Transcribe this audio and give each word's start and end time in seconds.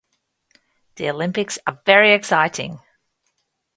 The 0.95 1.11
Olympics 1.11 1.59
are 1.67 1.79
very 1.85 2.13
exciting. 2.13 2.79